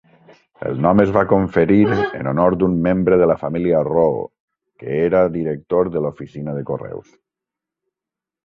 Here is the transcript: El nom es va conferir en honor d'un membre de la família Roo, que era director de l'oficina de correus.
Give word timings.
El 0.69 0.79
nom 0.85 1.01
es 1.03 1.11
va 1.17 1.21
conferir 1.31 1.77
en 2.21 2.29
honor 2.31 2.57
d'un 2.63 2.79
membre 2.87 3.19
de 3.23 3.27
la 3.33 3.37
família 3.43 3.83
Roo, 3.89 4.17
que 4.85 4.97
era 5.03 5.23
director 5.37 5.93
de 5.97 6.05
l'oficina 6.07 6.57
de 6.57 6.65
correus. 6.73 7.17